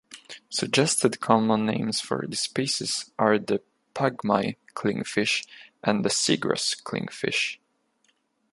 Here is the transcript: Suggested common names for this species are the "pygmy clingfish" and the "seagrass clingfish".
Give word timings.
Suggested 0.49 1.19
common 1.19 1.67
names 1.67 2.01
for 2.01 2.25
this 2.27 2.39
species 2.39 3.11
are 3.19 3.37
the 3.37 3.61
"pygmy 3.93 4.55
clingfish" 4.73 5.45
and 5.83 6.03
the 6.03 6.09
"seagrass 6.09 6.75
clingfish". 6.81 7.59